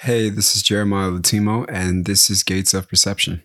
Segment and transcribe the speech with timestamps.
[0.00, 3.42] Hey, this is Jeremiah Latimo, and this is Gates of Perception.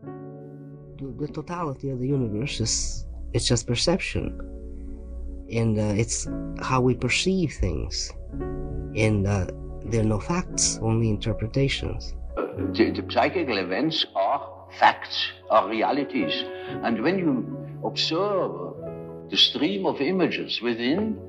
[0.00, 4.40] The, the totality of the universe is it's just perception,
[5.52, 6.26] and uh, it's
[6.62, 8.10] how we perceive things,
[8.96, 9.48] and uh,
[9.84, 12.14] there are no facts, only interpretations.
[12.36, 16.42] The, the psychical events are facts, are realities,
[16.84, 21.20] and when you observe the stream of images within,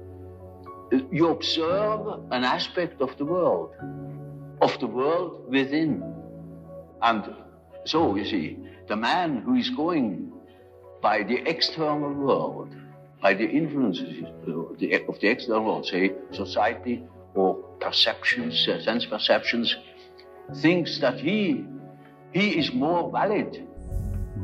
[1.12, 3.72] you observe an aspect of the world
[4.62, 6.04] of the world within.
[7.02, 7.36] And
[7.86, 8.58] so, you see,
[8.88, 10.32] the man who is going
[11.02, 12.70] by the external world,
[13.22, 19.76] by the influences of the external world, say society or perceptions, uh, sense perceptions,
[20.56, 21.66] thinks that he
[22.34, 23.68] he is more valid.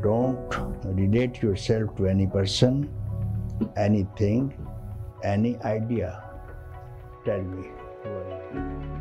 [0.02, 0.50] Don't
[0.84, 2.90] relate yourself to any person,
[3.78, 4.54] anything,
[5.24, 6.24] any idea.
[7.26, 8.97] Tell me.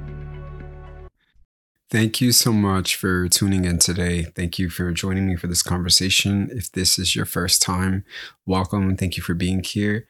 [1.88, 4.24] Thank you so much for tuning in today.
[4.24, 6.48] Thank you for joining me for this conversation.
[6.50, 8.04] If this is your first time,
[8.44, 8.96] welcome.
[8.96, 10.08] Thank you for being here.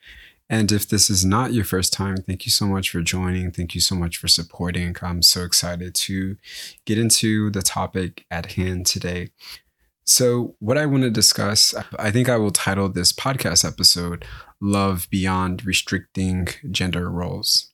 [0.49, 3.51] And if this is not your first time, thank you so much for joining.
[3.51, 4.97] Thank you so much for supporting.
[5.03, 6.39] I'm so excited to
[6.87, 9.31] get into the topic at hand today.
[10.05, 14.25] So, what I want to discuss, I think I will title this podcast episode
[14.63, 17.73] Love Beyond Restricting Gender Roles.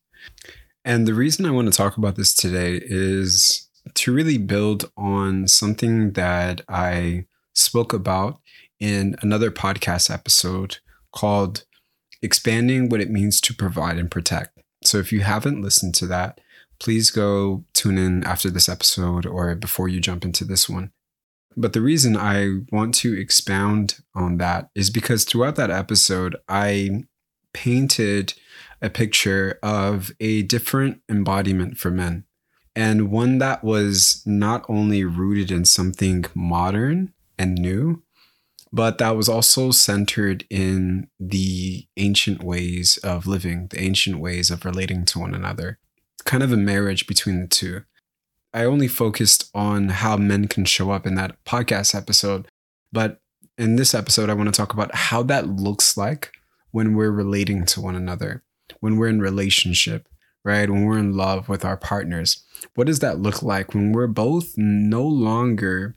[0.85, 5.49] And the reason I want to talk about this today is to really build on
[5.49, 8.41] something that I spoke about
[8.81, 10.79] in another podcast episode
[11.13, 11.65] called
[12.23, 14.59] Expanding What It Means to Provide and Protect.
[14.85, 16.41] So if you haven't listened to that,
[16.81, 20.91] please go tune in after this episode or before you jump into this one.
[21.57, 27.05] But the reason I want to expound on that is because throughout that episode, I
[27.53, 28.35] painted
[28.81, 32.25] a picture of a different embodiment for men
[32.75, 38.03] and one that was not only rooted in something modern and new,
[38.73, 44.65] but that was also centered in the ancient ways of living, the ancient ways of
[44.65, 45.79] relating to one another,
[46.25, 47.83] kind of a marriage between the two.
[48.55, 52.49] I only focused on how men can show up in that podcast episode,
[52.93, 53.21] but
[53.59, 56.33] in this episode, I want to talk about how that looks like
[56.71, 58.43] when we're relating to one another,
[58.81, 60.09] when we're in relationship,
[60.45, 60.69] right?
[60.69, 62.43] When we're in love with our partners.
[62.75, 65.97] What does that look like when we're both no longer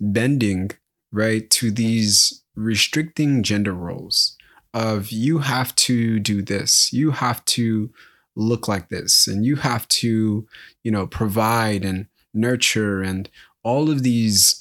[0.00, 0.70] bending,
[1.12, 4.36] right, to these restricting gender roles
[4.74, 7.90] of you have to do this, you have to
[8.36, 10.46] look like this, and you have to,
[10.82, 13.28] you know, provide and nurture and
[13.62, 14.58] all of these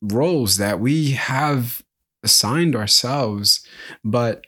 [0.00, 1.82] roles that we have
[2.22, 3.66] assigned ourselves,
[4.04, 4.46] but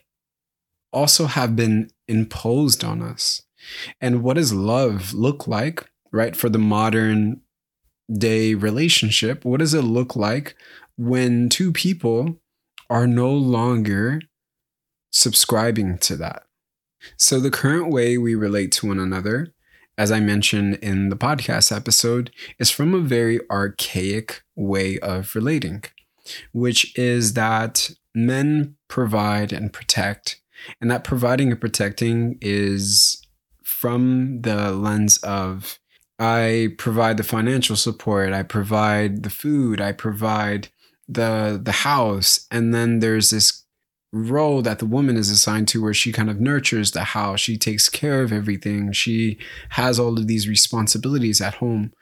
[0.91, 3.43] also have been imposed on us.
[3.99, 7.41] And what does love look like, right, for the modern
[8.11, 9.45] day relationship?
[9.45, 10.55] What does it look like
[10.97, 12.39] when two people
[12.89, 14.21] are no longer
[15.11, 16.43] subscribing to that?
[17.17, 19.53] So, the current way we relate to one another,
[19.97, 25.83] as I mentioned in the podcast episode, is from a very archaic way of relating,
[26.53, 30.41] which is that men provide and protect,
[30.79, 33.20] and that providing and protecting is
[33.71, 35.79] from the lens of
[36.19, 40.67] I provide the financial support, I provide the food, I provide
[41.07, 43.63] the the house, and then there's this
[44.13, 47.57] role that the woman is assigned to where she kind of nurtures the house, she
[47.57, 49.37] takes care of everything, she
[49.69, 51.93] has all of these responsibilities at home.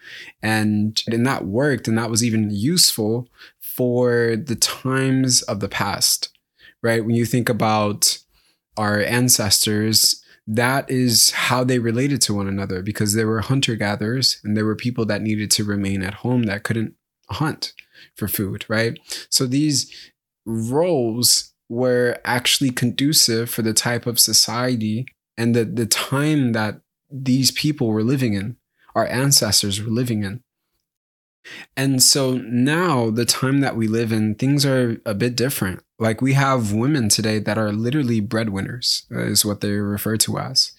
[0.41, 3.29] And and that worked and that was even useful
[3.59, 6.29] for the times of the past.
[6.81, 7.05] Right?
[7.05, 8.17] When you think about
[8.75, 14.41] our ancestors that is how they related to one another because they were hunter gatherers
[14.43, 16.95] and there were people that needed to remain at home that couldn't
[17.29, 17.73] hunt
[18.15, 18.99] for food, right?
[19.29, 19.93] So these
[20.47, 25.05] roles were actually conducive for the type of society
[25.37, 26.81] and the, the time that
[27.11, 28.57] these people were living in,
[28.95, 30.41] our ancestors were living in.
[31.77, 35.83] And so now, the time that we live in, things are a bit different.
[35.99, 40.39] Like we have women today that are literally breadwinners, uh, is what they refer to
[40.39, 40.71] as.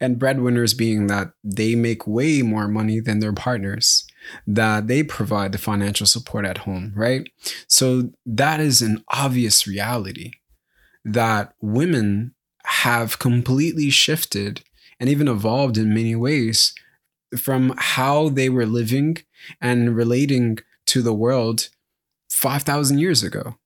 [0.00, 4.06] And breadwinners being that they make way more money than their partners,
[4.46, 7.28] that they provide the financial support at home, right?
[7.66, 10.32] So that is an obvious reality
[11.04, 12.34] that women
[12.64, 14.62] have completely shifted
[14.98, 16.74] and even evolved in many ways
[17.36, 19.18] from how they were living
[19.60, 21.68] and relating to the world
[22.30, 23.56] 5,000 years ago.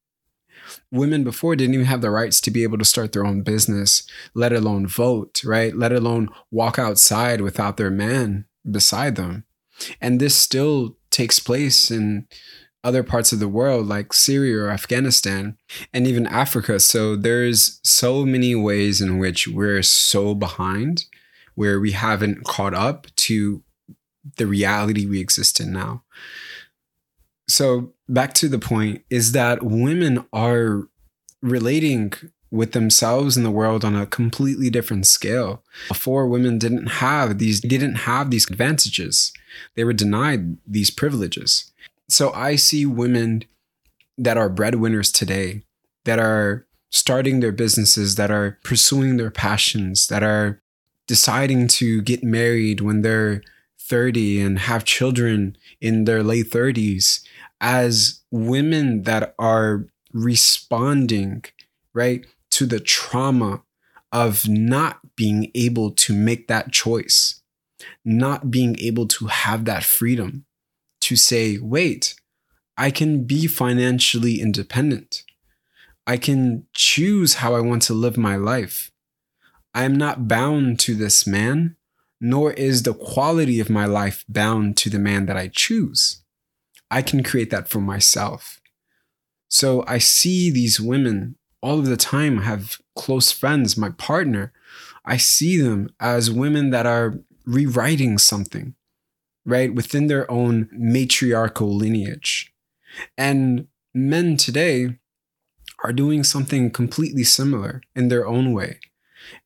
[0.96, 4.02] Women before didn't even have the rights to be able to start their own business,
[4.34, 5.74] let alone vote, right?
[5.74, 9.44] Let alone walk outside without their man beside them.
[10.00, 12.26] And this still takes place in
[12.82, 15.56] other parts of the world like Syria or Afghanistan
[15.92, 16.78] and even Africa.
[16.78, 21.04] So there's so many ways in which we're so behind
[21.56, 23.62] where we haven't caught up to
[24.36, 26.04] the reality we exist in now.
[27.48, 30.88] So back to the point is that women are
[31.42, 32.12] relating
[32.50, 35.62] with themselves and the world on a completely different scale.
[35.88, 39.32] Before women didn't have these didn't have these advantages.
[39.74, 41.72] They were denied these privileges.
[42.08, 43.44] So I see women
[44.16, 45.62] that are breadwinners today
[46.04, 50.62] that are starting their businesses, that are pursuing their passions, that are
[51.06, 53.42] deciding to get married when they're
[53.78, 57.22] 30 and have children in their late 30s
[57.60, 61.44] as women that are responding,
[61.94, 63.62] right, to the trauma
[64.12, 67.42] of not being able to make that choice,
[68.04, 70.44] not being able to have that freedom
[71.00, 72.14] to say, wait,
[72.76, 75.24] I can be financially independent.
[76.06, 78.90] I can choose how I want to live my life.
[79.74, 81.76] I am not bound to this man,
[82.20, 86.22] nor is the quality of my life bound to the man that I choose.
[86.90, 88.60] I can create that for myself.
[89.48, 94.52] So I see these women all of the time, I have close friends, my partner.
[95.04, 98.74] I see them as women that are rewriting something,
[99.44, 102.52] right, within their own matriarchal lineage.
[103.18, 104.98] And men today
[105.82, 108.78] are doing something completely similar in their own way,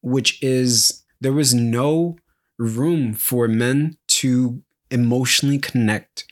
[0.02, 2.16] which is there was no
[2.58, 6.29] room for men to emotionally connect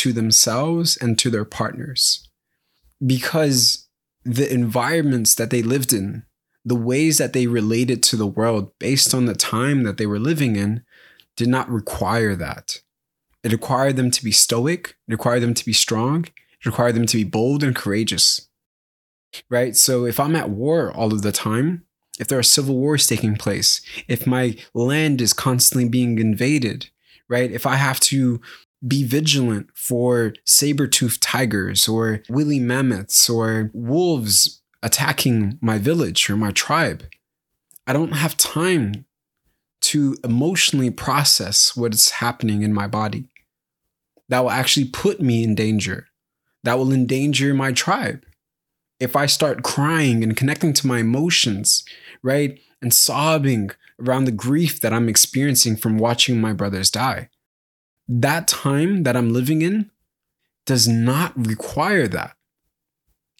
[0.00, 2.26] to themselves and to their partners
[3.04, 3.86] because
[4.24, 6.24] the environments that they lived in,
[6.64, 10.18] the ways that they related to the world based on the time that they were
[10.18, 10.82] living in,
[11.36, 12.80] did not require that.
[13.44, 17.06] It required them to be stoic, it required them to be strong, it required them
[17.06, 18.48] to be bold and courageous.
[19.50, 19.76] Right?
[19.76, 21.84] So if I'm at war all of the time,
[22.18, 26.88] if there are civil wars taking place, if my land is constantly being invaded,
[27.28, 27.50] right?
[27.50, 28.40] If I have to
[28.86, 36.50] be vigilant for saber-toothed tigers or woolly mammoths or wolves attacking my village or my
[36.50, 37.04] tribe.
[37.86, 39.04] I don't have time
[39.82, 43.26] to emotionally process what's happening in my body.
[44.28, 46.06] That will actually put me in danger.
[46.62, 48.24] That will endanger my tribe.
[48.98, 51.84] If I start crying and connecting to my emotions,
[52.22, 57.28] right, and sobbing around the grief that I'm experiencing from watching my brothers die
[58.12, 59.88] that time that I'm living in
[60.66, 62.36] does not require that.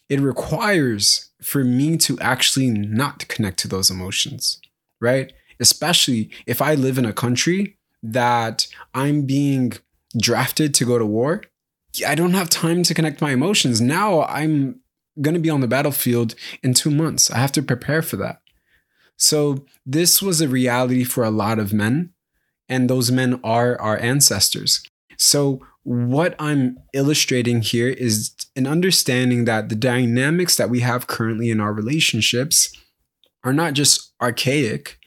[0.07, 4.61] It requires for me to actually not connect to those emotions,
[5.01, 5.33] right?
[5.59, 9.73] Especially if I live in a country that I'm being
[10.17, 11.43] drafted to go to war.
[12.07, 13.81] I don't have time to connect my emotions.
[13.81, 14.79] Now I'm
[15.21, 17.29] going to be on the battlefield in two months.
[17.29, 18.41] I have to prepare for that.
[19.17, 22.13] So, this was a reality for a lot of men
[22.71, 24.81] and those men are our ancestors.
[25.17, 31.49] So, what I'm illustrating here is an understanding that the dynamics that we have currently
[31.49, 32.71] in our relationships
[33.43, 34.99] are not just archaic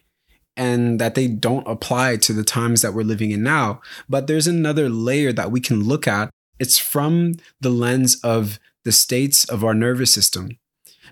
[0.57, 4.47] and that they don't apply to the times that we're living in now, but there's
[4.47, 6.31] another layer that we can look at.
[6.59, 10.59] It's from the lens of the states of our nervous system.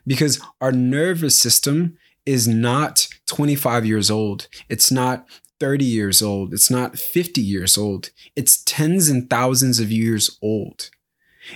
[0.07, 4.49] Because our nervous system is not 25 years old.
[4.69, 5.27] It's not
[5.63, 6.53] 30 years old.
[6.53, 8.11] It's not 50 years old.
[8.35, 10.91] It's tens and thousands of years old.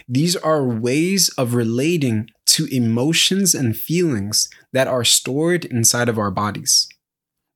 [0.08, 6.30] These are ways of relating to emotions and feelings that are stored inside of our
[6.30, 6.88] bodies.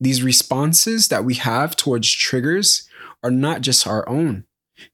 [0.00, 2.88] These responses that we have towards triggers
[3.22, 4.44] are not just our own,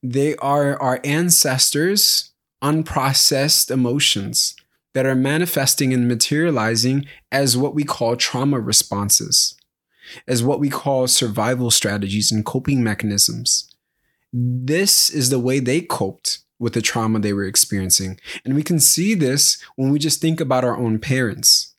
[0.02, 4.54] they are our ancestors' unprocessed emotions
[4.92, 9.56] that are manifesting and materializing as what we call trauma responses
[10.26, 13.72] as what we call survival strategies and coping mechanisms.
[14.32, 18.18] This is the way they coped with the trauma they were experiencing.
[18.44, 21.74] And we can see this when we just think about our own parents.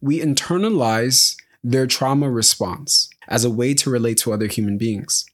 [0.00, 5.24] We internalize their trauma response as a way to relate to other human beings.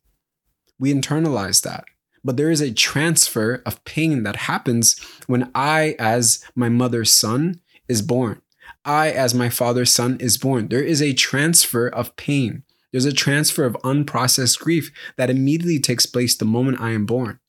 [0.78, 1.84] We internalize that.
[2.24, 7.60] But there is a transfer of pain that happens when I, as my mother's son,
[7.86, 8.40] is born.
[8.84, 10.68] I, as my father's son, is born.
[10.68, 12.64] There is a transfer of pain.
[12.92, 17.40] There's a transfer of unprocessed grief that immediately takes place the moment I am born.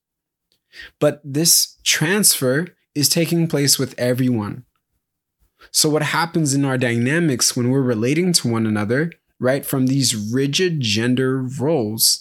[0.99, 4.65] But this transfer is taking place with everyone.
[5.71, 10.15] So, what happens in our dynamics when we're relating to one another, right, from these
[10.15, 12.19] rigid gender roles,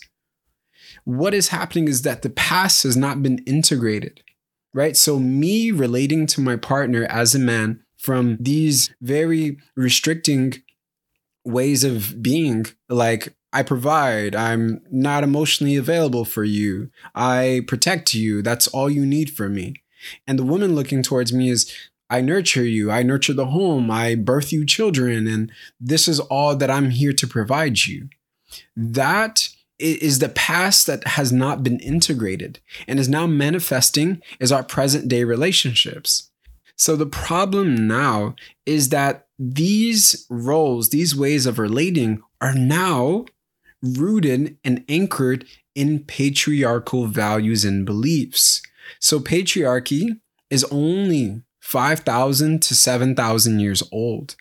[1.05, 4.23] what is happening is that the past has not been integrated,
[4.73, 4.97] right?
[4.97, 10.63] So, me relating to my partner as a man from these very restricting
[11.43, 18.43] ways of being, like, I provide, I'm not emotionally available for you, I protect you,
[18.43, 19.77] that's all you need from me.
[20.27, 21.73] And the woman looking towards me is,
[22.11, 26.55] I nurture you, I nurture the home, I birth you children, and this is all
[26.57, 28.11] that I'm here to provide you.
[28.77, 34.63] That is the past that has not been integrated and is now manifesting as our
[34.63, 36.31] present day relationships.
[36.77, 38.35] So the problem now
[38.67, 43.27] is that these roles, these ways of relating are now
[43.83, 48.63] rooted and anchored in patriarchal values and beliefs.
[49.01, 54.37] So patriarchy is only 5,000 to 7,000 years old.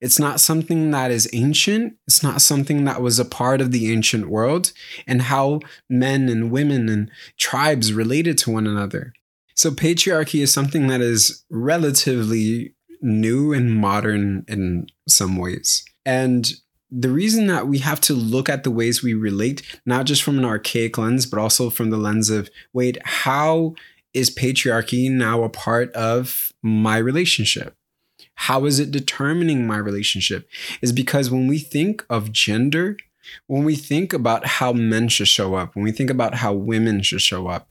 [0.00, 1.96] It's not something that is ancient.
[2.06, 4.72] It's not something that was a part of the ancient world
[5.06, 9.12] and how men and women and tribes related to one another.
[9.60, 15.84] So, patriarchy is something that is relatively new and modern in some ways.
[16.06, 16.50] And
[16.90, 20.38] the reason that we have to look at the ways we relate, not just from
[20.38, 23.74] an archaic lens, but also from the lens of wait, how
[24.14, 27.76] is patriarchy now a part of my relationship?
[28.36, 30.48] How is it determining my relationship?
[30.80, 32.96] Is because when we think of gender,
[33.46, 37.02] when we think about how men should show up, when we think about how women
[37.02, 37.68] should show up,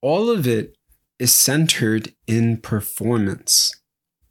[0.00, 0.76] all of it
[1.22, 3.76] is centered in performance.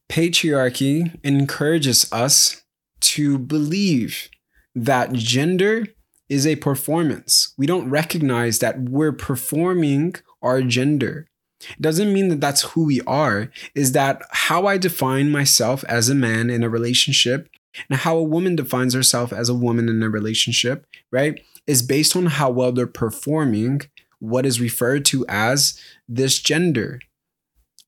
[0.10, 2.64] Patriarchy encourages us
[3.00, 4.30] to believe
[4.76, 5.88] that gender
[6.28, 7.54] is a performance.
[7.58, 11.28] We don't recognize that we're performing our gender.
[11.62, 16.10] It doesn't mean that that's who we are, is that how I define myself as
[16.10, 17.48] a man in a relationship
[17.90, 22.18] and how a woman defines herself as a woman in a relationship, right, is based
[22.18, 23.82] on how well they're performing
[24.22, 27.00] what is referred to as this gender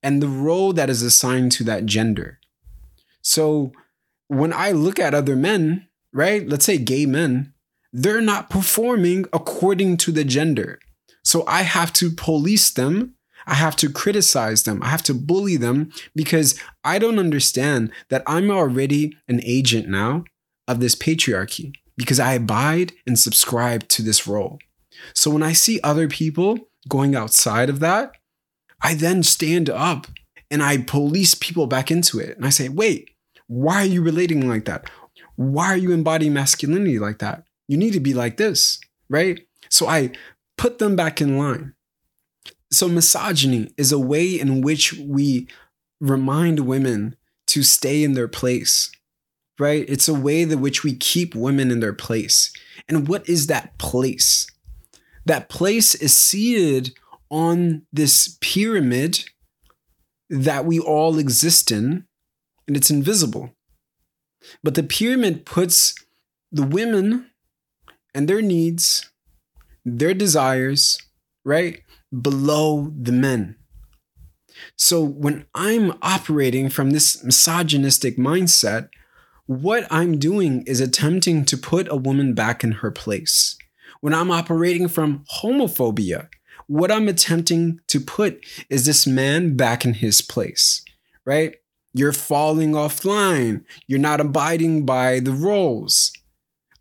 [0.02, 2.40] and the role that is assigned to that gender.
[3.22, 3.72] So
[4.28, 7.54] when I look at other men, right, let's say gay men,
[7.94, 10.80] they're not performing according to the gender.
[11.24, 14.82] So I have to police them I have to criticize them.
[14.82, 20.24] I have to bully them because I don't understand that I'm already an agent now
[20.68, 24.60] of this patriarchy because I abide and subscribe to this role.
[25.14, 26.58] So when I see other people
[26.88, 28.14] going outside of that,
[28.82, 30.08] I then stand up
[30.52, 32.36] and I police people back into it.
[32.36, 33.12] And I say, wait,
[33.48, 34.90] why are you relating like that?
[35.36, 37.44] Why are you embodying masculinity like that?
[37.68, 38.80] You need to be like this,
[39.10, 39.46] right?
[39.70, 40.12] So I
[40.58, 41.74] put them back in line.
[42.72, 45.48] So, misogyny is a way in which we
[46.00, 47.16] remind women
[47.48, 48.92] to stay in their place,
[49.60, 49.86] right?
[49.88, 52.52] It's a way in which we keep women in their place.
[52.90, 54.48] And what is that place?
[55.26, 56.94] That place is seated
[57.30, 59.26] on this pyramid
[60.30, 62.06] that we all exist in,
[62.68, 63.52] and it's invisible.
[64.64, 65.96] But the pyramid puts
[66.52, 67.30] the women
[68.14, 69.10] and their needs,
[69.86, 70.98] their desires,
[71.46, 71.84] right?
[72.22, 73.56] below the men.
[74.76, 78.90] So when I'm operating from this misogynistic mindset,
[79.46, 83.58] what I'm doing is attempting to put a woman back in her place.
[84.04, 86.28] When I'm operating from homophobia,
[86.68, 90.84] what I'm attempting to put is this man back in his place,
[91.26, 91.56] right?
[91.94, 93.64] You're falling offline.
[93.88, 96.12] You're not abiding by the roles.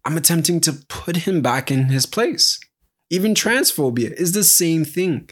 [0.05, 2.59] I'm attempting to put him back in his place.
[3.09, 5.31] Even transphobia is the same thing.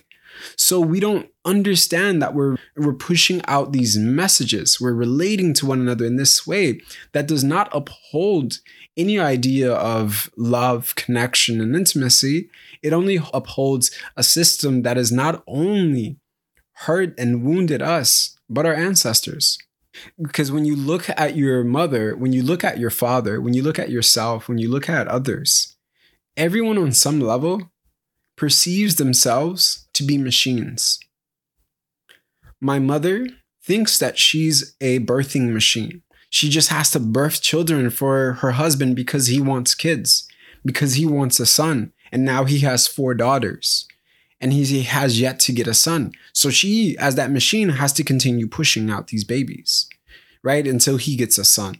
[0.55, 4.81] So we don't understand that we're we're pushing out these messages.
[4.81, 6.81] We're relating to one another in this way
[7.13, 8.59] that does not uphold
[8.97, 12.51] any idea of love, connection, and intimacy.
[12.83, 16.19] It only upholds a system that has not only
[16.73, 19.59] hurt and wounded us, but our ancestors.
[20.21, 23.63] Because when you look at your mother, when you look at your father, when you
[23.63, 25.77] look at yourself, when you look at others,
[26.37, 27.71] everyone on some level
[28.37, 30.99] perceives themselves to be machines.
[32.61, 33.27] My mother
[33.63, 36.03] thinks that she's a birthing machine.
[36.29, 40.29] She just has to birth children for her husband because he wants kids,
[40.65, 41.93] because he wants a son.
[42.13, 43.87] And now he has four daughters
[44.41, 46.13] and he has yet to get a son.
[46.33, 49.89] So she, as that machine, has to continue pushing out these babies,
[50.43, 50.67] right?
[50.67, 51.77] Until he gets a son.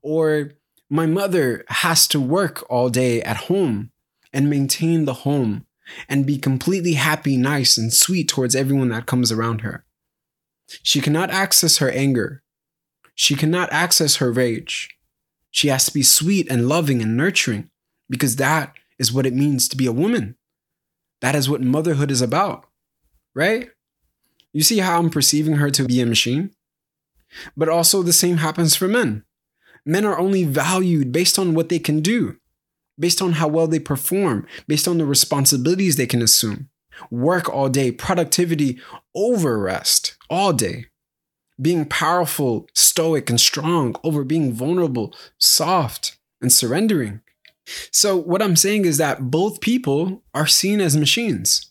[0.00, 0.52] Or
[0.88, 3.90] my mother has to work all day at home
[4.32, 5.66] and maintain the home
[6.08, 9.84] and be completely happy, nice, and sweet towards everyone that comes around her.
[10.82, 12.42] She cannot access her anger.
[13.14, 14.90] She cannot access her rage.
[15.50, 17.70] She has to be sweet and loving and nurturing
[18.08, 20.36] because that is what it means to be a woman.
[21.20, 22.66] That is what motherhood is about,
[23.34, 23.70] right?
[24.52, 26.50] You see how I'm perceiving her to be a machine?
[27.56, 29.24] But also, the same happens for men.
[29.84, 32.36] Men are only valued based on what they can do,
[32.98, 36.68] based on how well they perform, based on the responsibilities they can assume.
[37.10, 38.80] Work all day, productivity
[39.14, 40.86] over rest all day.
[41.60, 47.20] Being powerful, stoic, and strong over being vulnerable, soft, and surrendering.
[47.90, 51.70] So, what I'm saying is that both people are seen as machines.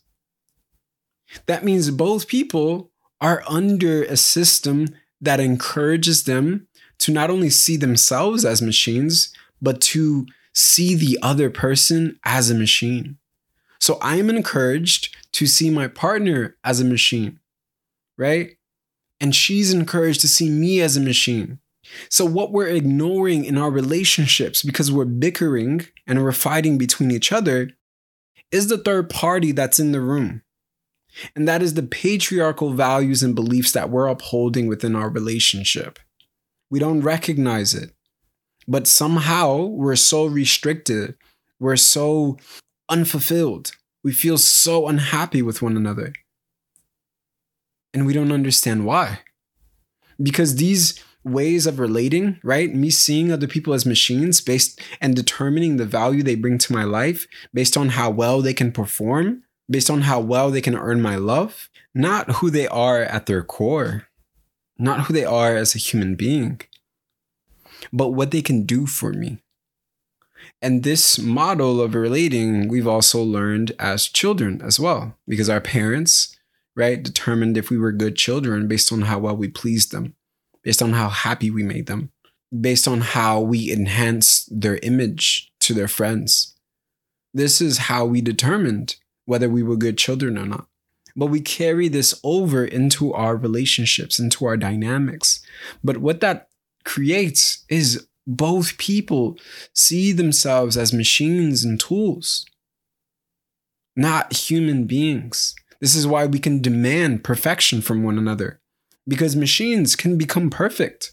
[1.46, 2.90] That means both people
[3.20, 4.88] are under a system
[5.20, 6.66] that encourages them
[6.98, 12.54] to not only see themselves as machines, but to see the other person as a
[12.54, 13.18] machine.
[13.80, 17.40] So I am encouraged to see my partner as a machine,
[18.16, 18.56] right?
[19.20, 21.58] And she's encouraged to see me as a machine.
[22.08, 27.30] So, what we're ignoring in our relationships because we're bickering and we're fighting between each
[27.30, 27.70] other
[28.50, 30.42] is the third party that's in the room.
[31.36, 35.98] And that is the patriarchal values and beliefs that we're upholding within our relationship.
[36.70, 37.92] We don't recognize it.
[38.66, 41.16] But somehow we're so restricted,
[41.58, 42.38] we're so
[42.88, 46.12] unfulfilled, we feel so unhappy with one another.
[47.92, 49.20] And we don't understand why.
[50.20, 52.74] Because these ways of relating, right?
[52.74, 56.84] Me seeing other people as machines based and determining the value they bring to my
[56.84, 61.00] life based on how well they can perform, based on how well they can earn
[61.00, 64.06] my love, not who they are at their core,
[64.78, 66.60] not who they are as a human being,
[67.92, 69.38] but what they can do for me.
[70.60, 76.36] And this model of relating, we've also learned as children as well, because our parents,
[76.76, 80.14] right, determined if we were good children based on how well we pleased them,
[80.62, 82.10] based on how happy we made them,
[82.58, 86.54] based on how we enhanced their image to their friends.
[87.32, 90.66] This is how we determined whether we were good children or not.
[91.16, 95.40] But we carry this over into our relationships, into our dynamics.
[95.82, 96.48] But what that
[96.84, 99.36] creates is both people
[99.74, 102.46] see themselves as machines and tools,
[103.96, 105.54] not human beings.
[105.80, 108.60] This is why we can demand perfection from one another,
[109.06, 111.12] because machines can become perfect.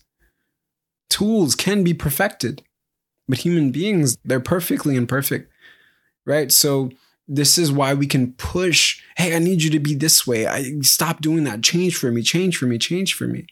[1.09, 2.63] Tools can be perfected,
[3.27, 5.51] but human beings, they're perfectly imperfect,
[6.25, 6.51] right?
[6.51, 6.91] So,
[7.27, 10.73] this is why we can push hey i need you to be this way i
[10.81, 13.45] stop doing that change for me change for me change for me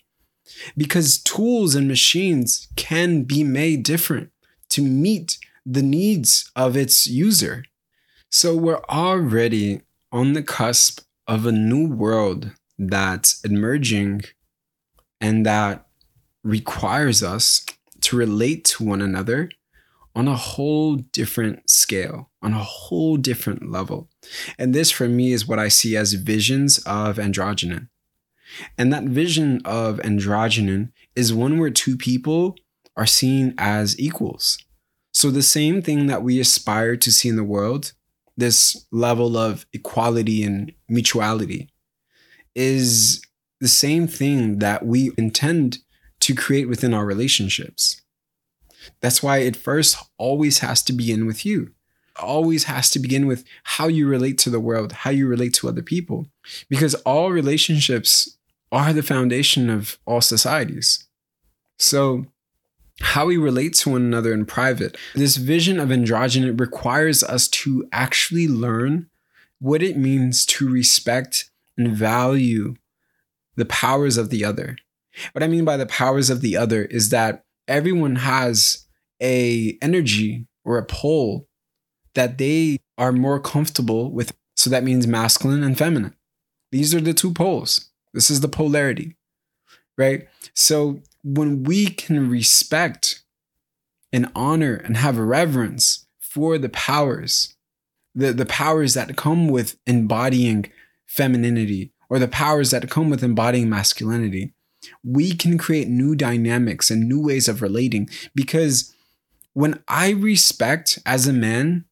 [0.75, 4.31] because tools and machines can be made different
[4.69, 7.63] to meet the needs of its user
[8.29, 9.81] so we're already
[10.11, 14.21] on the cusp of a new world that's emerging
[15.19, 15.85] and that
[16.43, 17.65] requires us
[18.01, 19.49] to relate to one another
[20.15, 24.09] on a whole different scale, on a whole different level.
[24.57, 27.89] And this, for me, is what I see as visions of androgynon.
[28.77, 32.55] And that vision of androgynon is one where two people
[32.95, 34.57] are seen as equals.
[35.11, 37.93] So, the same thing that we aspire to see in the world,
[38.37, 41.69] this level of equality and mutuality,
[42.55, 43.21] is
[43.59, 45.79] the same thing that we intend
[46.21, 48.01] to create within our relationships.
[49.01, 51.71] That's why it first always has to begin with you.
[52.17, 55.69] Always has to begin with how you relate to the world, how you relate to
[55.69, 56.27] other people.
[56.69, 58.37] Because all relationships
[58.71, 61.07] are the foundation of all societies.
[61.77, 62.25] So,
[63.01, 67.87] how we relate to one another in private, this vision of androgyny requires us to
[67.91, 69.09] actually learn
[69.59, 72.75] what it means to respect and value
[73.55, 74.77] the powers of the other.
[75.31, 78.85] What I mean by the powers of the other is that everyone has
[79.21, 81.47] a energy or a pole
[82.15, 84.33] that they are more comfortable with.
[84.55, 86.15] So that means masculine and feminine.
[86.71, 87.88] These are the two poles.
[88.13, 89.15] This is the polarity,
[89.97, 90.27] right?
[90.53, 93.23] So when we can respect
[94.11, 97.55] and honor and have reverence for the powers,
[98.15, 100.71] the, the powers that come with embodying
[101.05, 104.53] femininity or the powers that come with embodying masculinity,
[105.03, 108.95] we can create new dynamics and new ways of relating because
[109.53, 111.85] when I respect as a man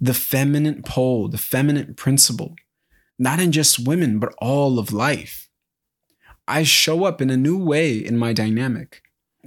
[0.00, 2.54] the feminine pole, the feminine principle,
[3.18, 5.48] not in just women, but all of life,
[6.46, 9.02] I show up in a new way in my dynamic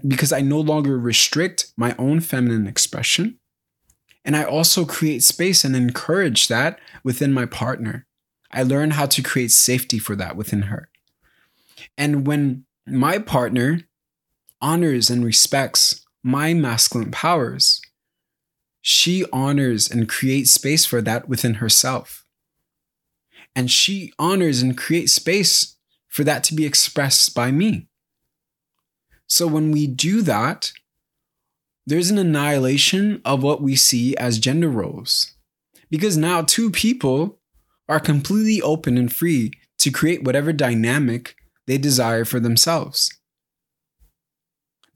[0.08, 3.40] because I no longer restrict my own feminine expression.
[4.24, 8.06] And I also create space and encourage that within my partner.
[8.52, 10.90] I learn how to create safety for that within her.
[11.98, 13.82] And when my partner
[14.62, 17.82] honors and respects my masculine powers,
[18.82, 22.21] she honors and creates space for that within herself.
[23.56, 25.76] And she honors and creates space
[26.08, 27.88] for that to be expressed by me.
[29.28, 30.74] So when we do that,
[31.86, 35.36] there's an annihilation of what we see as gender roles.
[35.90, 37.40] Because now two people
[37.88, 41.36] are completely open and free to create whatever dynamic
[41.66, 43.10] they desire for themselves.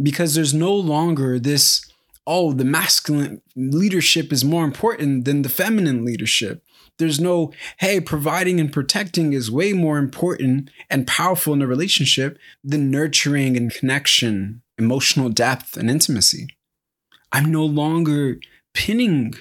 [0.01, 1.89] Because there's no longer this,
[2.27, 6.61] oh, the masculine leadership is more important than the feminine leadership.
[6.97, 12.37] There's no, hey, providing and protecting is way more important and powerful in a relationship
[12.63, 16.47] than nurturing and connection, emotional depth, and intimacy.
[17.31, 18.37] I'm no longer
[18.73, 19.33] pinning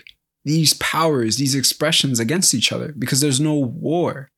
[0.45, 4.31] these powers, these expressions against each other because there's no war.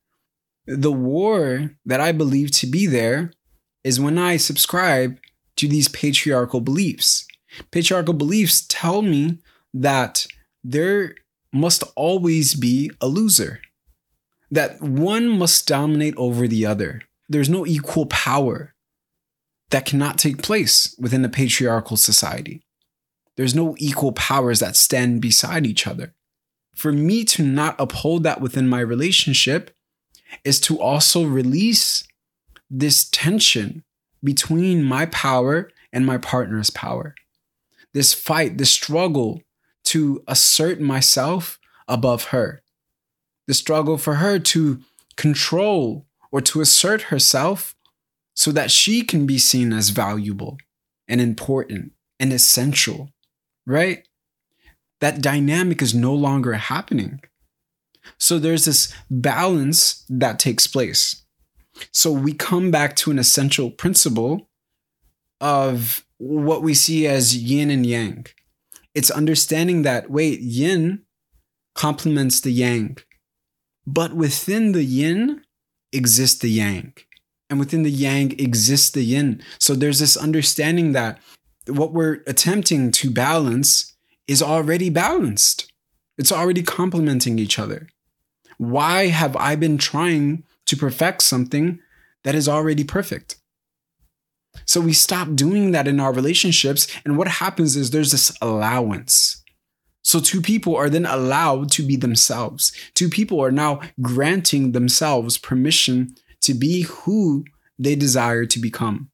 [0.67, 3.31] The war that I believe to be there
[3.83, 5.17] is when I subscribe
[5.55, 7.25] to these patriarchal beliefs.
[7.71, 9.39] Patriarchal beliefs tell me
[9.73, 10.27] that
[10.63, 11.15] there
[11.51, 13.61] must always be a loser,
[14.51, 17.01] that one must dominate over the other.
[17.29, 18.73] There's no equal power
[19.69, 22.63] that cannot take place within a patriarchal society.
[23.35, 26.13] There's no equal powers that stand beside each other.
[26.75, 29.71] For me to not uphold that within my relationship
[30.43, 32.07] is to also release
[32.69, 33.83] this tension
[34.23, 37.15] between my power and my partner's power.
[37.93, 39.41] This fight, this struggle
[39.87, 42.61] to assert myself above her.
[43.47, 44.81] The struggle for her to
[45.15, 47.75] control or to assert herself
[48.35, 50.57] so that she can be seen as valuable
[51.07, 53.11] and important and essential
[53.67, 54.07] right?
[55.01, 57.21] That dynamic is no longer happening.
[58.17, 61.23] So there's this balance that takes place.
[61.91, 64.49] So we come back to an essential principle
[65.39, 68.25] of what we see as yin and yang.
[68.97, 71.03] It's understanding that, wait, yin
[71.75, 72.97] complements the yang,
[73.85, 75.43] but within the yin
[75.93, 76.93] exists the yang,
[77.47, 79.43] and within the yang exists the yin.
[79.59, 81.19] So there's this understanding that
[81.67, 83.95] what we're attempting to balance
[84.27, 85.71] is already balanced.
[86.17, 87.89] It's already complementing each other.
[88.57, 91.79] Why have I been trying to perfect something
[92.23, 93.35] that is already perfect?
[94.67, 96.87] So we stop doing that in our relationships.
[97.05, 99.43] And what happens is there's this allowance.
[100.03, 102.71] So two people are then allowed to be themselves.
[102.93, 107.45] Two people are now granting themselves permission to be who
[107.79, 109.09] they desire to become.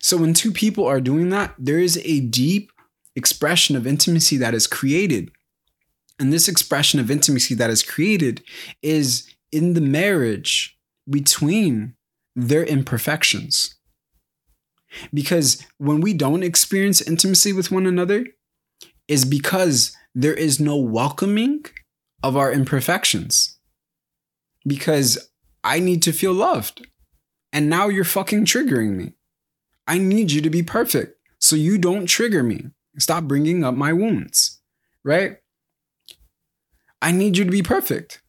[0.00, 2.70] So when two people are doing that, there is a deep
[3.16, 5.30] expression of intimacy that is created.
[6.18, 8.42] And this expression of intimacy that is created
[8.82, 11.94] is in the marriage between
[12.34, 13.73] their imperfections.
[15.12, 18.26] Because when we don't experience intimacy with one another,
[19.08, 21.64] is because there is no welcoming
[22.22, 23.58] of our imperfections.
[24.66, 25.30] Because
[25.62, 26.86] I need to feel loved.
[27.52, 29.12] And now you're fucking triggering me.
[29.86, 32.70] I need you to be perfect so you don't trigger me.
[32.98, 34.60] Stop bringing up my wounds,
[35.04, 35.38] right?
[37.02, 38.22] I need you to be perfect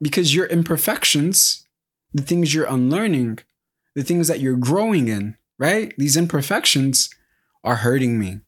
[0.00, 1.66] because your imperfections,
[2.14, 3.40] the things you're unlearning,
[3.94, 5.92] the things that you're growing in, right?
[5.98, 7.10] These imperfections
[7.62, 8.40] are hurting me.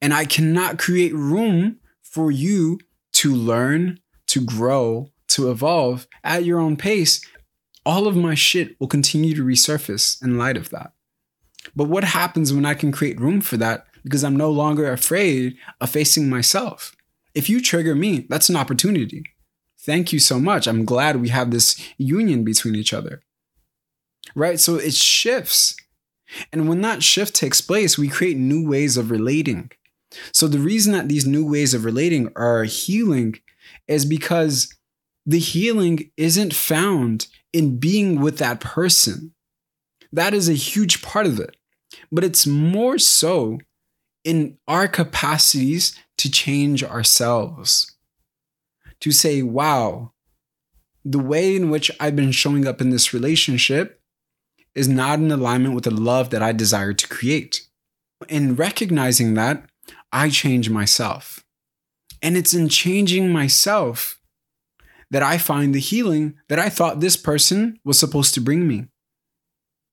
[0.00, 2.78] And I cannot create room for you
[3.14, 7.20] to learn, to grow, to evolve at your own pace.
[7.84, 10.92] All of my shit will continue to resurface in light of that.
[11.74, 15.56] But what happens when I can create room for that because I'm no longer afraid
[15.80, 16.94] of facing myself?
[17.34, 19.24] If you trigger me, that's an opportunity.
[19.80, 20.66] Thank you so much.
[20.66, 23.22] I'm glad we have this union between each other.
[24.34, 24.58] Right?
[24.60, 25.76] So it shifts.
[26.52, 29.70] And when that shift takes place, we create new ways of relating.
[30.32, 33.36] So the reason that these new ways of relating are healing
[33.88, 34.74] is because
[35.24, 39.32] the healing isn't found in being with that person.
[40.12, 41.56] That is a huge part of it.
[42.10, 43.58] But it's more so
[44.24, 47.92] in our capacities to change ourselves.
[49.00, 50.12] To say, wow,
[51.04, 53.95] the way in which I've been showing up in this relationship
[54.76, 57.66] is not in alignment with the love that I desire to create.
[58.28, 59.64] In recognizing that,
[60.12, 61.44] I change myself.
[62.22, 64.20] And it's in changing myself
[65.10, 68.86] that I find the healing that I thought this person was supposed to bring me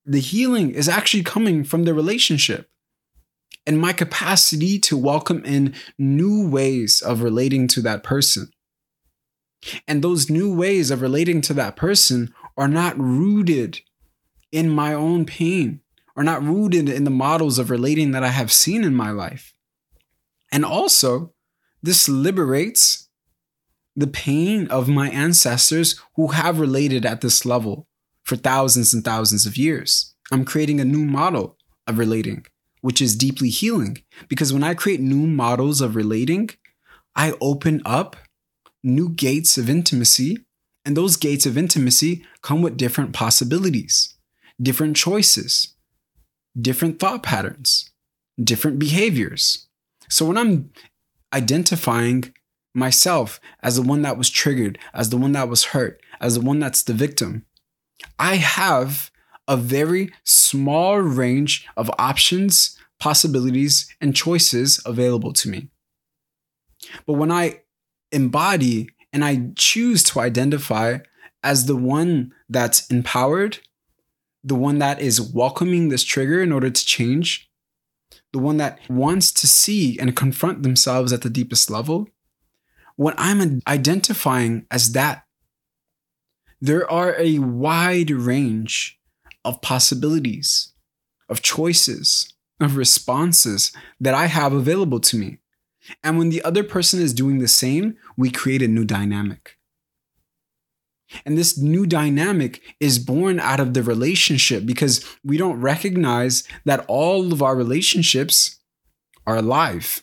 [0.06, 2.68] the healing is actually coming from the relationship
[3.66, 8.50] and my capacity to welcome in new ways of relating to that person.
[9.88, 13.80] And those new ways of relating to that person are not rooted
[14.54, 15.80] in my own pain,
[16.16, 19.52] are not rooted in the models of relating that I have seen in my life.
[20.52, 21.34] And also,
[21.84, 23.10] This liberates
[23.94, 27.86] the pain of my ancestors who have related at this level
[28.22, 30.14] for thousands and thousands of years.
[30.32, 32.46] I'm creating a new model of relating,
[32.80, 34.02] which is deeply healing.
[34.28, 36.48] Because when I create new models of relating,
[37.14, 38.16] I open up
[38.82, 40.38] new gates of intimacy.
[40.86, 44.13] And those gates of intimacy come with different possibilities,
[44.60, 45.74] different choices,
[46.58, 47.90] different thought patterns,
[48.42, 49.66] different behaviors.
[50.08, 50.70] So when I'm
[51.32, 52.32] identifying
[52.74, 56.40] myself as the one that was triggered, as the one that was hurt, as the
[56.40, 57.44] one that's the victim,
[58.18, 59.10] I have
[59.46, 65.68] a very small range of options, possibilities, and choices available to me.
[67.06, 67.62] But when I
[68.12, 70.98] embody and I choose to identify
[71.42, 73.58] as the one that's empowered,
[74.44, 77.50] the one that is welcoming this trigger in order to change,
[78.32, 82.08] the one that wants to see and confront themselves at the deepest level,
[82.96, 85.24] when I'm identifying as that,
[86.60, 89.00] there are a wide range
[89.44, 90.72] of possibilities,
[91.28, 95.38] of choices, of responses that I have available to me.
[96.02, 99.58] And when the other person is doing the same, we create a new dynamic.
[101.24, 106.84] And this new dynamic is born out of the relationship because we don't recognize that
[106.88, 108.60] all of our relationships
[109.26, 110.02] are alive.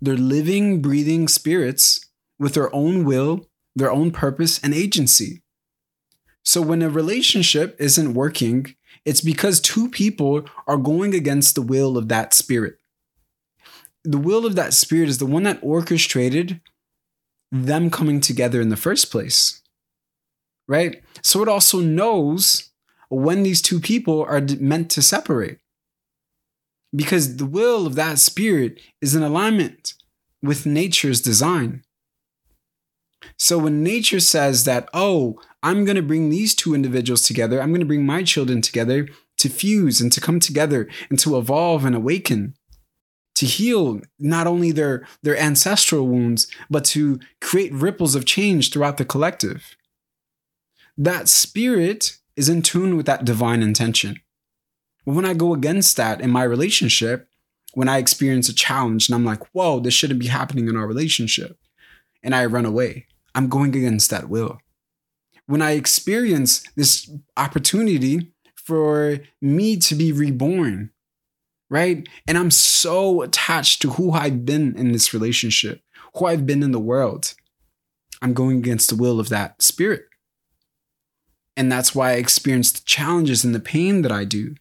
[0.00, 5.42] They're living, breathing spirits with their own will, their own purpose, and agency.
[6.44, 8.74] So when a relationship isn't working,
[9.04, 12.76] it's because two people are going against the will of that spirit.
[14.04, 16.60] The will of that spirit is the one that orchestrated
[17.50, 19.62] them coming together in the first place
[20.68, 21.02] right?
[21.22, 22.70] So it also knows
[23.08, 25.58] when these two people are meant to separate.
[26.94, 29.94] Because the will of that spirit is in alignment
[30.42, 31.82] with nature's design.
[33.36, 37.70] So when nature says that, oh, I'm going to bring these two individuals together, I'm
[37.70, 41.84] going to bring my children together to fuse and to come together and to evolve
[41.84, 42.54] and awaken,
[43.34, 48.96] to heal not only their, their ancestral wounds, but to create ripples of change throughout
[48.96, 49.76] the collective
[50.98, 54.20] that spirit is in tune with that divine intention.
[55.04, 57.28] When I go against that in my relationship,
[57.74, 60.86] when I experience a challenge and I'm like, whoa, this shouldn't be happening in our
[60.86, 61.56] relationship,
[62.22, 64.58] and I run away, I'm going against that will.
[65.46, 70.90] When I experience this opportunity for me to be reborn,
[71.70, 72.06] right?
[72.26, 75.80] And I'm so attached to who I've been in this relationship,
[76.14, 77.34] who I've been in the world,
[78.20, 80.07] I'm going against the will of that spirit.
[81.58, 84.54] And that's why I experience the challenges and the pain that I do.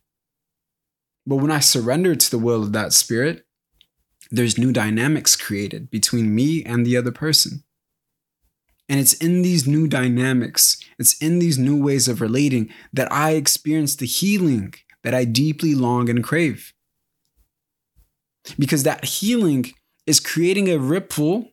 [1.28, 3.46] But when I surrender to the will of that spirit,
[4.32, 7.64] there's new dynamics created between me and the other person.
[8.90, 13.34] And it's in these new dynamics, it's in these new ways of relating that I
[13.34, 16.74] experience the healing that I deeply long and crave.
[18.58, 19.72] Because that healing
[20.08, 21.52] is creating a ripple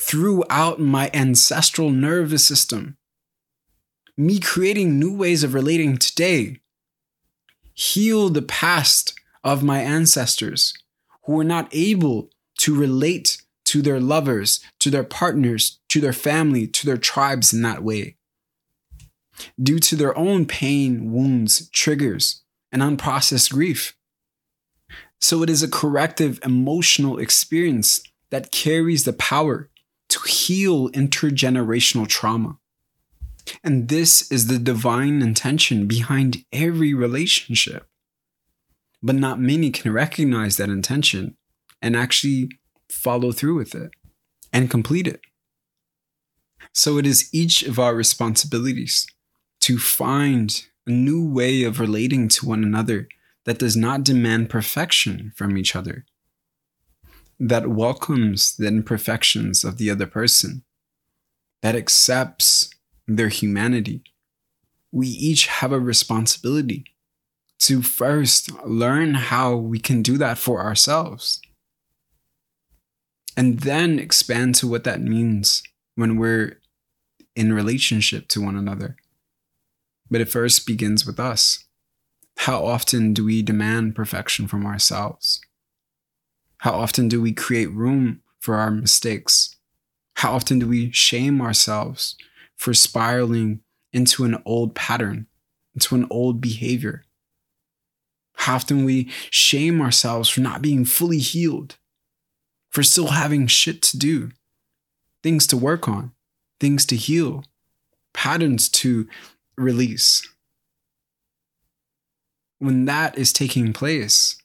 [0.00, 2.96] throughout my ancestral nervous system
[4.16, 6.60] me creating new ways of relating today
[7.74, 10.72] heal the past of my ancestors
[11.24, 16.66] who were not able to relate to their lovers, to their partners, to their family,
[16.66, 18.16] to their tribes in that way.
[19.60, 23.96] Due to their own pain, wounds, triggers, and unprocessed grief.
[25.20, 28.00] So it is a corrective emotional experience
[28.30, 29.70] that carries the power
[30.10, 32.58] to heal intergenerational trauma.
[33.62, 37.86] And this is the divine intention behind every relationship.
[39.02, 41.36] But not many can recognize that intention
[41.82, 42.48] and actually
[42.88, 43.90] follow through with it
[44.52, 45.20] and complete it.
[46.72, 49.06] So it is each of our responsibilities
[49.60, 53.08] to find a new way of relating to one another
[53.44, 56.04] that does not demand perfection from each other,
[57.38, 60.64] that welcomes the imperfections of the other person,
[61.62, 62.70] that accepts
[63.06, 64.02] their humanity.
[64.92, 66.84] We each have a responsibility
[67.60, 71.40] to first learn how we can do that for ourselves.
[73.36, 75.62] And then expand to what that means
[75.96, 76.60] when we're
[77.34, 78.96] in relationship to one another.
[80.10, 81.64] But it first begins with us.
[82.38, 85.40] How often do we demand perfection from ourselves?
[86.58, 89.56] How often do we create room for our mistakes?
[90.16, 92.16] How often do we shame ourselves
[92.56, 93.60] for spiraling
[93.92, 95.26] into an old pattern,
[95.74, 97.04] into an old behavior.
[98.34, 101.76] How often we shame ourselves for not being fully healed,
[102.70, 104.30] for still having shit to do,
[105.22, 106.12] things to work on,
[106.60, 107.44] things to heal,
[108.12, 109.08] patterns to
[109.56, 110.28] release.
[112.58, 114.36] When that is taking place,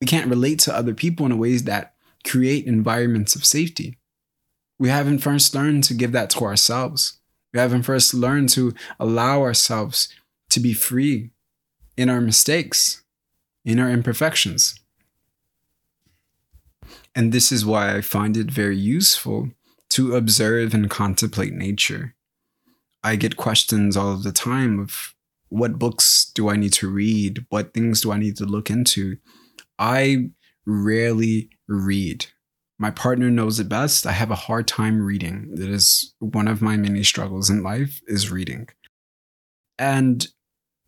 [0.00, 1.94] we can't relate to other people in ways that
[2.26, 3.98] create environments of safety.
[4.78, 7.18] We haven't first learned to give that to ourselves.
[7.56, 10.10] We haven't first learned to allow ourselves
[10.50, 11.30] to be free
[11.96, 13.02] in our mistakes,
[13.64, 14.78] in our imperfections.
[17.14, 19.52] And this is why I find it very useful
[19.88, 22.14] to observe and contemplate nature.
[23.02, 25.14] I get questions all of the time of
[25.48, 27.46] what books do I need to read?
[27.48, 29.16] What things do I need to look into?
[29.78, 30.28] I
[30.66, 32.26] rarely read.
[32.78, 34.06] My partner knows it best.
[34.06, 35.54] I have a hard time reading.
[35.54, 38.68] That is one of my many struggles in life is reading.
[39.78, 40.26] And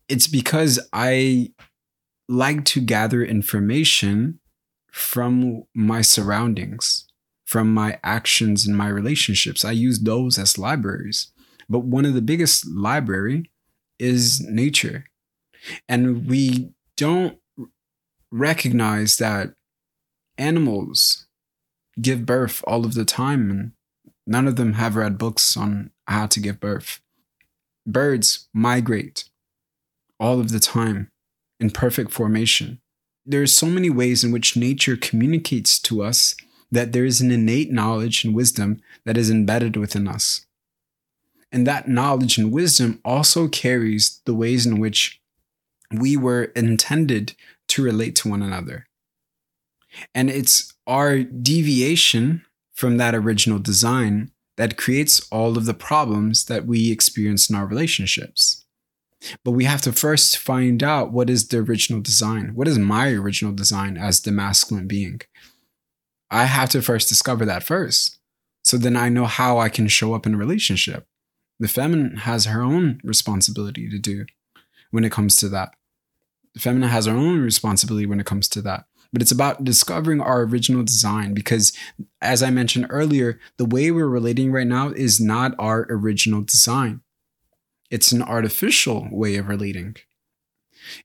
[0.07, 1.53] it's because I
[2.27, 4.39] like to gather information
[4.91, 7.07] from my surroundings,
[7.45, 9.65] from my actions and my relationships.
[9.65, 11.31] I use those as libraries.
[11.67, 13.49] But one of the biggest library
[13.97, 15.05] is nature.
[15.87, 17.37] And we don't
[18.31, 19.53] recognize that
[20.37, 21.27] animals
[22.01, 23.71] give birth all of the time and
[24.25, 27.01] none of them have read books on how to give birth.
[27.85, 29.25] Birds migrate
[30.19, 31.09] all of the time
[31.59, 32.79] in perfect formation.
[33.25, 36.35] There are so many ways in which nature communicates to us
[36.71, 40.45] that there is an innate knowledge and wisdom that is embedded within us.
[41.51, 45.19] And that knowledge and wisdom also carries the ways in which
[45.91, 47.33] we were intended
[47.69, 48.85] to relate to one another.
[50.13, 56.65] And it's our deviation from that original design that creates all of the problems that
[56.65, 58.65] we experience in our relationships.
[59.43, 62.51] But we have to first find out what is the original design.
[62.55, 65.21] What is my original design as the masculine being?
[66.31, 68.19] I have to first discover that first.
[68.63, 71.05] So then I know how I can show up in a relationship.
[71.59, 74.25] The feminine has her own responsibility to do
[74.91, 75.71] when it comes to that.
[76.53, 78.85] The feminine has her own responsibility when it comes to that.
[79.11, 81.75] But it's about discovering our original design because,
[82.21, 87.01] as I mentioned earlier, the way we're relating right now is not our original design.
[87.89, 89.95] It's an artificial way of relating.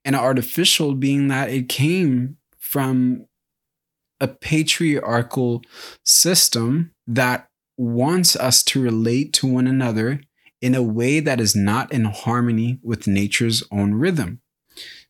[0.05, 3.27] And artificial being that it came from
[4.21, 5.63] a patriarchal
[6.05, 10.21] system that wants us to relate to one another
[10.61, 14.41] in a way that is not in harmony with nature's own rhythm.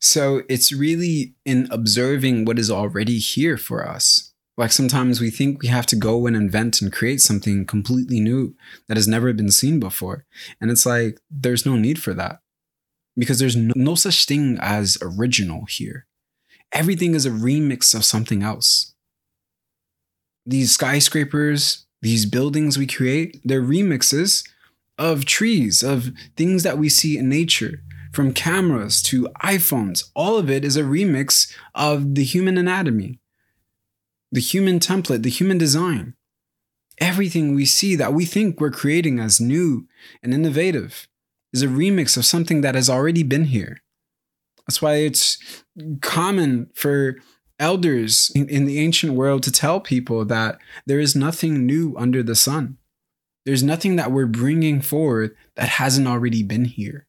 [0.04, 4.34] So it's really in observing what is already here for us.
[4.58, 8.54] Like sometimes we think we have to go and invent and create something completely new
[8.86, 10.26] that has never been seen before.
[10.60, 12.40] And it's like, there's no need for that
[13.16, 16.06] because there's no, no such thing as original here.
[16.70, 18.94] Everything is a remix of something else.
[20.44, 24.46] These skyscrapers, these buildings we create, they're remixes
[24.98, 27.80] of trees, of things that we see in nature,
[28.14, 30.11] from cameras to iPhones.
[30.14, 33.20] All of it is a remix of the human anatomy
[34.35, 36.14] the human template, the human design.
[36.98, 39.87] Everything we see that we think we're creating as new
[40.24, 41.07] and innovative
[41.53, 43.81] is a remix of something that has already been here.
[44.66, 45.38] That's why it's
[46.00, 47.16] common for
[47.61, 52.35] elders in, the ancient world to tell people that there is nothing new under the
[52.35, 52.79] sun.
[53.46, 57.07] There's nothing that we're bringing forward that hasn't already been here.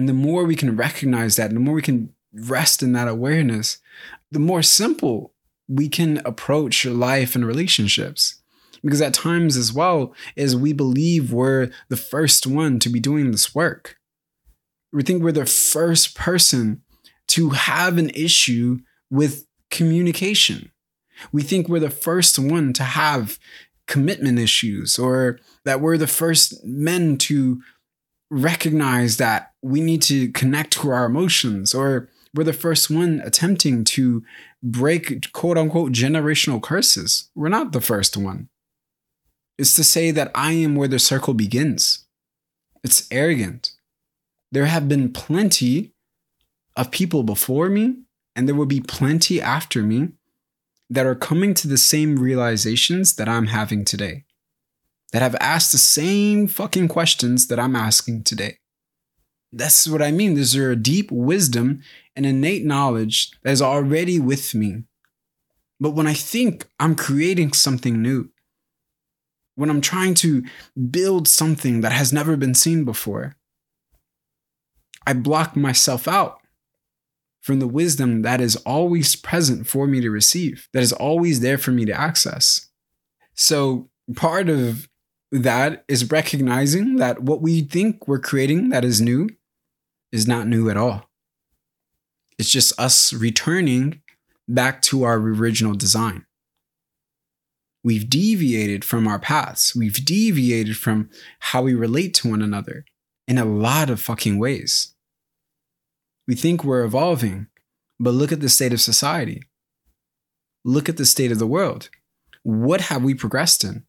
[0.00, 3.06] And the more we can recognize that, and the more we can rest in that
[3.06, 3.76] awareness,
[4.30, 5.34] the more simple
[5.68, 8.40] we can approach life and relationships.
[8.82, 13.30] Because at times, as well, as we believe we're the first one to be doing
[13.30, 13.98] this work.
[14.90, 16.80] We think we're the first person
[17.28, 18.78] to have an issue
[19.10, 20.72] with communication.
[21.30, 23.38] We think we're the first one to have
[23.86, 27.60] commitment issues, or that we're the first men to
[28.30, 33.84] recognize that we need to connect to our emotions, or we're the first one attempting
[33.84, 34.22] to
[34.62, 37.30] break quote unquote generational curses.
[37.34, 38.48] We're not the first one.
[39.58, 42.06] It's to say that I am where the circle begins.
[42.82, 43.72] It's arrogant.
[44.52, 45.92] There have been plenty
[46.76, 50.08] of people before me, and there will be plenty after me
[50.88, 54.24] that are coming to the same realizations that I'm having today,
[55.12, 58.59] that have asked the same fucking questions that I'm asking today.
[59.52, 60.34] That's what I mean.
[60.34, 61.82] There's a deep wisdom
[62.14, 64.84] and innate knowledge that is already with me.
[65.80, 68.30] But when I think I'm creating something new,
[69.54, 70.44] when I'm trying to
[70.90, 73.36] build something that has never been seen before,
[75.06, 76.38] I block myself out
[77.40, 81.58] from the wisdom that is always present for me to receive, that is always there
[81.58, 82.68] for me to access.
[83.34, 84.88] So, part of
[85.32, 89.28] that is recognizing that what we think we're creating that is new
[90.12, 91.10] is not new at all.
[92.38, 94.02] It's just us returning
[94.48, 96.26] back to our original design.
[97.82, 99.74] We've deviated from our paths.
[99.74, 101.08] We've deviated from
[101.38, 102.84] how we relate to one another
[103.26, 104.94] in a lot of fucking ways.
[106.26, 107.46] We think we're evolving,
[107.98, 109.42] but look at the state of society.
[110.64, 111.88] Look at the state of the world.
[112.42, 113.84] What have we progressed in?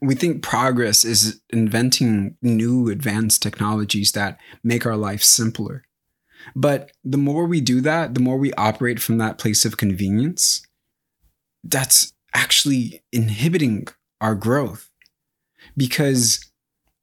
[0.00, 5.84] We think progress is inventing new advanced technologies that make our life simpler.
[6.54, 10.66] But the more we do that, the more we operate from that place of convenience,
[11.64, 13.86] that's actually inhibiting
[14.20, 14.90] our growth
[15.76, 16.50] because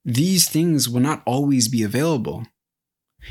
[0.04, 2.46] these things will not always be available.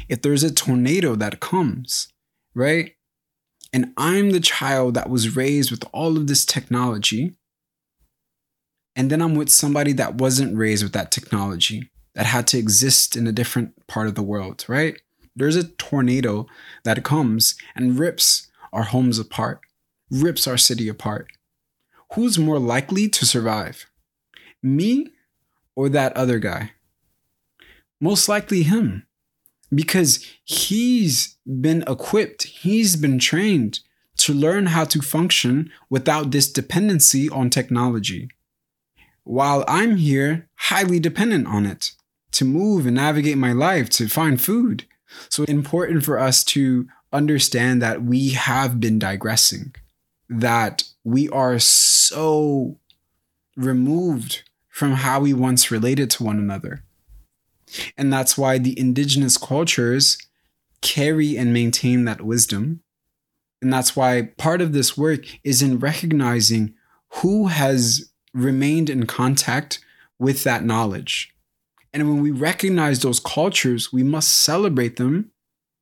[0.08, 2.10] If there's a tornado that comes,
[2.54, 2.96] right?
[3.74, 7.36] And I'm the child that was raised with all of this technology,
[8.96, 13.16] and then I'm with somebody that wasn't raised with that technology, that had to exist
[13.16, 15.00] in a different part of the world, right?
[15.36, 16.48] There's a tornado
[16.84, 19.62] that comes and rips our homes apart,
[20.12, 21.28] rips our city apart.
[22.14, 23.86] Who's more likely to survive?
[24.62, 25.12] Me
[25.76, 26.72] or that other guy?
[28.02, 29.06] Most likely him,
[29.74, 33.80] because he's been equipped, he's been trained
[34.18, 38.30] to learn how to function without this dependency on technology.
[39.24, 41.92] While I'm here, highly dependent on it
[42.32, 44.86] to move and navigate my life, to find food.
[45.30, 49.74] So important for us to understand that we have been digressing,
[50.30, 52.78] that we are so
[53.56, 56.84] removed from how we once related to one another.
[57.98, 60.18] And that's why the indigenous cultures
[60.82, 62.82] carry and maintain that wisdom.
[63.62, 66.74] And that's why part of this work is in recognizing
[67.16, 69.80] who has remained in contact
[70.18, 71.34] with that knowledge.
[71.94, 75.32] And when we recognize those cultures, we must celebrate them,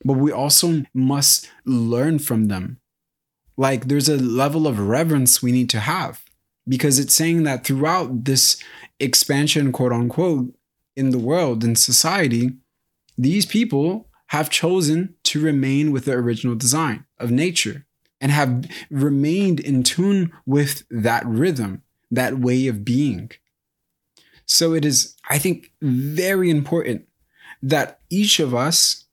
[0.06, 2.80] but we also must learn from them.
[3.58, 6.24] Like there's a level of reverence we need to have
[6.68, 8.62] because it's saying that throughout this
[9.00, 10.54] expansion, quote unquote,
[10.95, 12.52] in the world and society,
[13.18, 17.86] these people have chosen to remain with the original design of nature
[18.20, 23.32] and have remained in tune with that rhythm, that way of being.
[24.45, 27.08] So it is, I think, very important
[27.62, 29.05] that each of us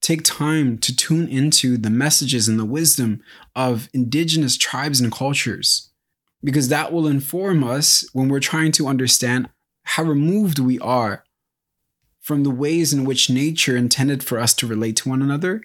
[0.00, 3.22] take time to tune into the messages and the wisdom
[3.54, 5.90] of indigenous tribes and cultures
[6.42, 9.48] because that will inform us when we're trying to understand
[9.82, 11.24] how removed we are
[12.20, 15.62] from the ways in which nature intended for us to relate to one another.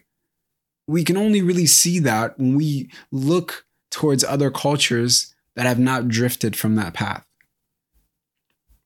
[0.87, 6.07] We can only really see that when we look towards other cultures that have not
[6.07, 7.25] drifted from that path.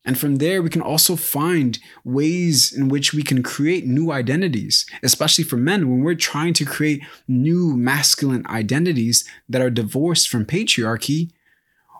[0.05, 4.85] And from there, we can also find ways in which we can create new identities,
[5.03, 10.45] especially for men when we're trying to create new masculine identities that are divorced from
[10.45, 11.31] patriarchy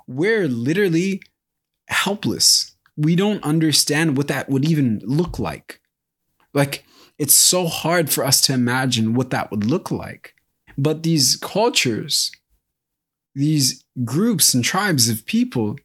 [0.10, 1.22] we're literally
[1.88, 2.76] helpless.
[2.98, 5.82] We don't understand what that would even look like.
[6.52, 6.84] Like,
[7.20, 10.34] it's so hard for us to imagine what that would look like.
[10.78, 12.32] But these cultures,
[13.36, 15.78] these groups and tribes of people,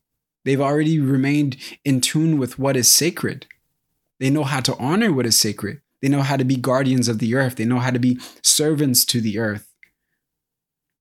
[0.45, 3.47] they've already remained in tune with what is sacred.
[4.21, 5.81] They know how to honor what is sacred.
[6.01, 7.57] They know how to be guardians of the earth.
[7.57, 9.75] They know how to be servants to the earth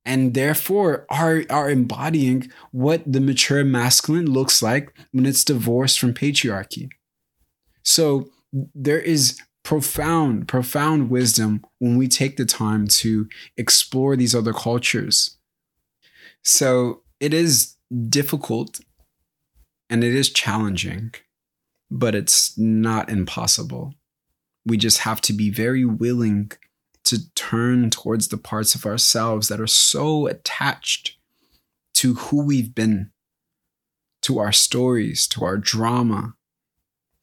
[0.06, 6.14] and therefore are are embodying what the mature masculine looks like when it's divorced from
[6.14, 6.90] patriarchy.
[7.84, 13.28] So there is profound profound wisdom when we take the time to
[13.58, 15.38] explore these other cultures.
[16.44, 17.76] So it is
[18.10, 18.82] difficult
[19.90, 21.14] and it is challenging,
[21.90, 23.94] but it's not impossible.
[24.66, 26.52] We just have to be very willing
[27.06, 31.18] to turn towards the parts of ourselves that are so attached
[31.96, 33.12] to who we've been,
[34.22, 36.36] to our stories, to our drama,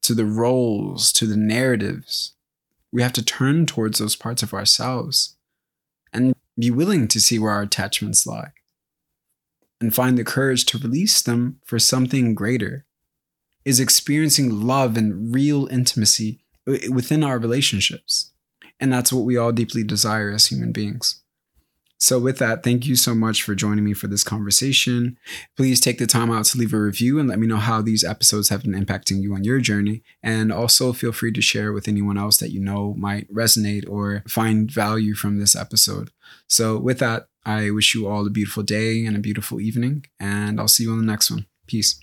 [0.03, 2.35] to the roles, to the narratives.
[2.93, 5.37] We have to turn towards those parts of ourselves
[6.13, 8.53] and be willing to see where our attachments lie
[9.81, 12.87] and find the courage to release them for something greater.
[13.65, 18.33] Is experiencing love and real intimacy within our relationships.
[18.79, 21.23] And that's what we all deeply desire as human beings.
[22.03, 25.19] So, with that, thank you so much for joining me for this conversation.
[25.55, 28.05] Please take the time out to leave a review and let me know how these
[28.05, 30.03] episodes have been impacting you on your journey.
[30.23, 34.23] And also feel free to share with anyone else that you know might resonate or
[34.27, 36.11] find value from this episode.
[36.47, 40.61] So, with that, I wish you all a beautiful day and a beautiful evening, and
[40.61, 41.47] I'll see you on the next one.
[41.67, 42.01] Peace.